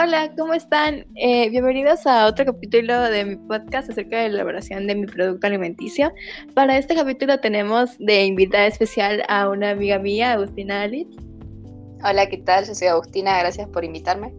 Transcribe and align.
Hola, 0.00 0.32
¿cómo 0.38 0.54
están? 0.54 1.06
Eh, 1.16 1.50
bienvenidos 1.50 2.06
a 2.06 2.26
otro 2.26 2.44
capítulo 2.44 3.00
de 3.10 3.24
mi 3.24 3.36
podcast 3.36 3.90
acerca 3.90 4.18
de 4.18 4.28
la 4.28 4.34
elaboración 4.36 4.86
de 4.86 4.94
mi 4.94 5.06
producto 5.06 5.48
alimenticio. 5.48 6.12
Para 6.54 6.78
este 6.78 6.94
capítulo 6.94 7.40
tenemos 7.40 7.98
de 7.98 8.26
invitada 8.26 8.68
especial 8.68 9.24
a 9.28 9.48
una 9.48 9.70
amiga 9.70 9.98
mía, 9.98 10.34
Agustina 10.34 10.82
Alice. 10.82 11.10
Hola, 12.04 12.28
¿qué 12.28 12.36
tal? 12.36 12.64
Yo 12.64 12.76
soy 12.76 12.86
Agustina, 12.86 13.40
gracias 13.40 13.68
por 13.70 13.84
invitarme. 13.84 14.32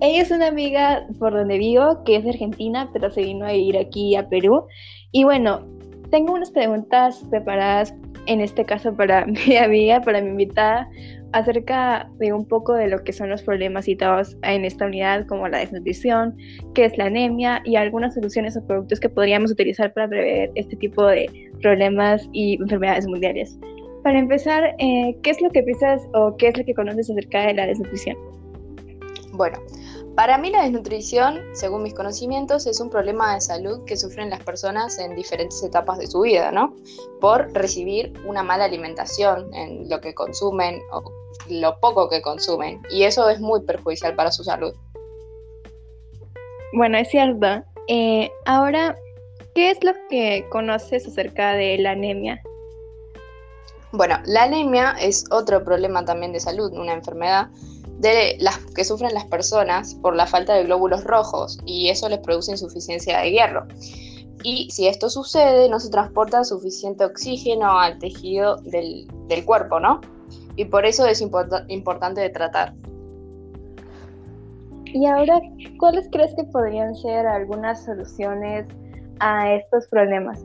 Ella 0.00 0.22
es 0.22 0.30
una 0.30 0.46
amiga 0.46 1.04
por 1.18 1.32
donde 1.32 1.58
vivo, 1.58 2.04
que 2.04 2.14
es 2.14 2.22
de 2.22 2.30
Argentina, 2.30 2.88
pero 2.92 3.10
se 3.10 3.22
vino 3.22 3.46
a 3.46 3.52
ir 3.52 3.76
aquí 3.76 4.14
a 4.14 4.28
Perú. 4.28 4.64
Y 5.10 5.24
bueno, 5.24 5.66
tengo 6.12 6.34
unas 6.34 6.52
preguntas 6.52 7.24
preparadas, 7.30 7.92
en 8.30 8.40
este 8.40 8.64
caso 8.64 8.94
para 8.94 9.26
mi 9.46 9.56
amiga, 9.56 10.00
para 10.00 10.20
mi 10.22 10.30
invitada, 10.30 10.88
acerca 11.32 12.08
de 12.18 12.32
un 12.32 12.46
poco 12.46 12.74
de 12.74 12.88
lo 12.88 13.02
que 13.02 13.12
son 13.12 13.28
los 13.28 13.42
problemas 13.42 13.84
citados 13.84 14.36
en 14.42 14.64
esta 14.64 14.86
unidad, 14.86 15.26
como 15.26 15.48
la 15.48 15.58
desnutrición, 15.58 16.36
qué 16.74 16.84
es 16.84 16.96
la 16.96 17.06
anemia 17.06 17.60
y 17.64 17.76
algunas 17.76 18.14
soluciones 18.14 18.56
o 18.56 18.66
productos 18.66 19.00
que 19.00 19.08
podríamos 19.08 19.50
utilizar 19.50 19.92
para 19.92 20.08
prever 20.08 20.50
este 20.54 20.76
tipo 20.76 21.06
de 21.06 21.28
problemas 21.60 22.28
y 22.32 22.54
enfermedades 22.54 23.06
mundiales. 23.06 23.58
Para 24.02 24.18
empezar, 24.18 24.74
eh, 24.78 25.16
¿qué 25.22 25.30
es 25.30 25.40
lo 25.40 25.50
que 25.50 25.62
piensas 25.62 26.02
o 26.14 26.36
qué 26.36 26.48
es 26.48 26.56
lo 26.56 26.64
que 26.64 26.74
conoces 26.74 27.10
acerca 27.10 27.46
de 27.46 27.54
la 27.54 27.66
desnutrición? 27.66 28.16
Bueno, 29.32 29.58
para 30.14 30.38
mí 30.38 30.50
la 30.50 30.62
desnutrición, 30.62 31.40
según 31.54 31.82
mis 31.82 31.94
conocimientos, 31.94 32.66
es 32.66 32.80
un 32.80 32.90
problema 32.90 33.34
de 33.34 33.40
salud 33.40 33.84
que 33.84 33.96
sufren 33.96 34.30
las 34.30 34.42
personas 34.42 34.98
en 34.98 35.14
diferentes 35.14 35.62
etapas 35.62 35.98
de 35.98 36.06
su 36.06 36.20
vida, 36.20 36.50
¿no? 36.50 36.74
Por 37.20 37.52
recibir 37.52 38.12
una 38.26 38.42
mala 38.42 38.64
alimentación 38.64 39.52
en 39.54 39.88
lo 39.88 40.00
que 40.00 40.14
consumen 40.14 40.80
o 40.92 41.12
lo 41.48 41.78
poco 41.80 42.08
que 42.08 42.22
consumen. 42.22 42.82
Y 42.90 43.04
eso 43.04 43.28
es 43.28 43.40
muy 43.40 43.62
perjudicial 43.62 44.14
para 44.14 44.32
su 44.32 44.44
salud. 44.44 44.74
Bueno, 46.72 46.98
es 46.98 47.08
cierto. 47.08 47.64
Eh, 47.88 48.30
ahora, 48.46 48.96
¿qué 49.54 49.70
es 49.70 49.82
lo 49.82 49.92
que 50.08 50.46
conoces 50.50 51.06
acerca 51.06 51.54
de 51.54 51.78
la 51.78 51.92
anemia? 51.92 52.42
Bueno, 53.92 54.18
la 54.24 54.44
anemia 54.44 54.94
es 55.00 55.24
otro 55.32 55.64
problema 55.64 56.04
también 56.04 56.32
de 56.32 56.38
salud, 56.38 56.72
una 56.74 56.92
enfermedad 56.92 57.48
de 58.00 58.36
las 58.40 58.58
que 58.74 58.82
sufren 58.82 59.12
las 59.12 59.26
personas 59.26 59.94
por 59.96 60.16
la 60.16 60.26
falta 60.26 60.54
de 60.54 60.64
glóbulos 60.64 61.04
rojos 61.04 61.58
y 61.66 61.90
eso 61.90 62.08
les 62.08 62.18
produce 62.20 62.52
insuficiencia 62.52 63.20
de 63.20 63.30
hierro. 63.30 63.66
Y 64.42 64.70
si 64.70 64.88
esto 64.88 65.10
sucede, 65.10 65.68
no 65.68 65.78
se 65.78 65.90
transporta 65.90 66.42
suficiente 66.44 67.04
oxígeno 67.04 67.78
al 67.78 67.98
tejido 67.98 68.56
del, 68.62 69.06
cuerpo, 69.44 69.78
¿no? 69.78 70.00
Y 70.56 70.64
por 70.64 70.86
eso 70.86 71.06
es 71.06 71.20
importante 71.20 72.22
de 72.22 72.30
tratar. 72.30 72.74
Y 74.86 75.06
ahora, 75.06 75.38
¿cuáles 75.78 76.08
crees 76.10 76.34
que 76.34 76.44
podrían 76.44 76.96
ser 76.96 77.26
algunas 77.26 77.84
soluciones 77.84 78.66
a 79.20 79.52
estos 79.52 79.86
problemas? 79.88 80.42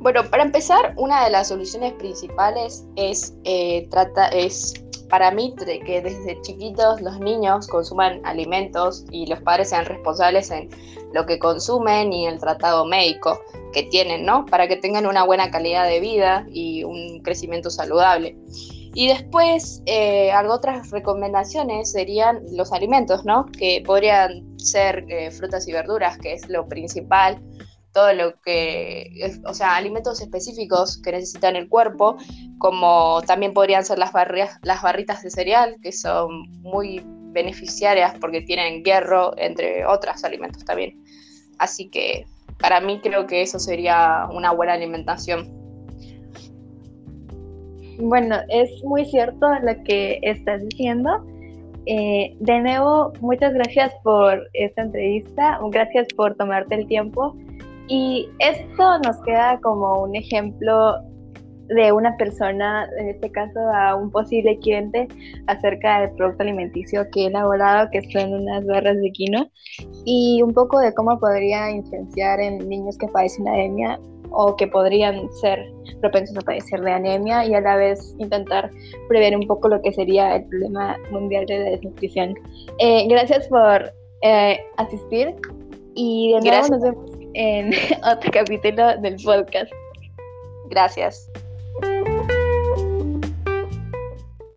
Bueno, 0.00 0.22
para 0.30 0.42
empezar, 0.42 0.94
una 0.96 1.24
de 1.24 1.30
las 1.30 1.48
soluciones 1.48 1.94
principales 1.94 2.86
es, 2.96 3.34
eh, 3.44 3.88
trata, 3.90 4.28
es 4.28 4.74
para 5.10 5.30
mí 5.30 5.54
que 5.84 6.00
desde 6.00 6.40
chiquitos 6.40 7.00
los 7.00 7.18
niños 7.18 7.66
consuman 7.66 8.20
alimentos 8.24 9.04
y 9.10 9.26
los 9.26 9.40
padres 9.42 9.70
sean 9.70 9.84
responsables 9.84 10.50
en 10.50 10.70
lo 11.12 11.26
que 11.26 11.38
consumen 11.38 12.12
y 12.12 12.26
el 12.26 12.38
tratado 12.38 12.86
médico 12.86 13.40
que 13.72 13.82
tienen, 13.84 14.24
¿no? 14.24 14.46
Para 14.46 14.68
que 14.68 14.76
tengan 14.76 15.06
una 15.06 15.24
buena 15.24 15.50
calidad 15.50 15.86
de 15.86 16.00
vida 16.00 16.46
y 16.48 16.84
un 16.84 17.20
crecimiento 17.22 17.70
saludable. 17.70 18.36
Y 18.94 19.08
después, 19.08 19.82
eh, 19.86 20.32
otras 20.48 20.90
recomendaciones 20.90 21.92
serían 21.92 22.40
los 22.52 22.72
alimentos, 22.72 23.24
¿no? 23.24 23.46
Que 23.46 23.82
podrían 23.84 24.58
ser 24.58 25.04
eh, 25.08 25.30
frutas 25.30 25.68
y 25.68 25.72
verduras, 25.72 26.18
que 26.18 26.32
es 26.32 26.48
lo 26.48 26.66
principal, 26.66 27.40
todo 27.92 28.12
lo 28.12 28.40
que, 28.40 29.10
o 29.44 29.54
sea, 29.54 29.76
alimentos 29.76 30.20
específicos 30.20 31.00
que 31.02 31.12
necesitan 31.12 31.56
el 31.56 31.68
cuerpo, 31.68 32.16
como 32.58 33.20
también 33.26 33.52
podrían 33.52 33.84
ser 33.84 33.98
las, 33.98 34.12
las 34.62 34.82
barritas 34.82 35.22
de 35.22 35.30
cereal, 35.30 35.76
que 35.82 35.92
son 35.92 36.50
muy 36.62 37.02
beneficiarias 37.32 38.14
porque 38.20 38.42
tienen 38.42 38.82
hierro, 38.84 39.36
entre 39.38 39.84
otros 39.86 40.22
alimentos 40.24 40.64
también. 40.64 41.02
Así 41.58 41.88
que 41.88 42.26
para 42.58 42.80
mí 42.80 43.00
creo 43.02 43.26
que 43.26 43.42
eso 43.42 43.58
sería 43.58 44.28
una 44.32 44.52
buena 44.52 44.74
alimentación. 44.74 45.48
Bueno, 47.98 48.36
es 48.48 48.70
muy 48.84 49.04
cierto 49.04 49.46
lo 49.62 49.82
que 49.84 50.20
estás 50.22 50.62
diciendo. 50.68 51.24
Eh, 51.86 52.36
de 52.38 52.60
nuevo, 52.60 53.12
muchas 53.20 53.52
gracias 53.54 53.92
por 54.02 54.48
esta 54.52 54.82
entrevista, 54.82 55.58
gracias 55.70 56.06
por 56.14 56.34
tomarte 56.36 56.74
el 56.74 56.86
tiempo 56.86 57.34
y 57.90 58.28
esto 58.38 58.98
nos 59.00 59.20
queda 59.22 59.58
como 59.60 60.04
un 60.04 60.14
ejemplo 60.14 60.94
de 61.66 61.90
una 61.92 62.16
persona, 62.16 62.88
en 62.98 63.08
este 63.08 63.30
caso 63.32 63.58
a 63.74 63.96
un 63.96 64.10
posible 64.10 64.58
cliente, 64.60 65.08
acerca 65.48 66.00
del 66.00 66.10
producto 66.12 66.44
alimenticio 66.44 67.04
que 67.10 67.24
he 67.24 67.26
elaborado, 67.26 67.88
que 67.90 68.02
son 68.12 68.32
unas 68.32 68.64
barras 68.66 68.96
de 69.00 69.10
quino, 69.10 69.50
y 70.04 70.40
un 70.40 70.54
poco 70.54 70.78
de 70.78 70.94
cómo 70.94 71.18
podría 71.18 71.70
influenciar 71.70 72.40
en 72.40 72.68
niños 72.68 72.96
que 72.96 73.08
padecen 73.08 73.48
anemia 73.48 73.98
o 74.30 74.54
que 74.54 74.68
podrían 74.68 75.28
ser 75.40 75.58
propensos 76.00 76.36
a 76.36 76.40
padecer 76.42 76.80
de 76.82 76.92
anemia 76.92 77.44
y 77.44 77.54
a 77.54 77.60
la 77.60 77.74
vez 77.74 78.14
intentar 78.18 78.70
prever 79.08 79.36
un 79.36 79.48
poco 79.48 79.68
lo 79.68 79.82
que 79.82 79.92
sería 79.92 80.36
el 80.36 80.44
problema 80.44 80.96
mundial 81.10 81.44
de 81.46 81.58
la 81.58 81.70
desnutrición. 81.70 82.34
Eh, 82.78 83.08
gracias 83.08 83.48
por 83.48 83.92
eh, 84.22 84.60
asistir 84.76 85.34
y 85.96 86.32
de 86.34 86.40
nuevo 86.40 86.68
nos 86.68 86.80
vemos 86.82 87.09
en 87.34 87.72
otro 88.04 88.30
capítulo 88.30 88.96
del 88.98 89.16
podcast. 89.22 89.72
Gracias. 90.68 91.30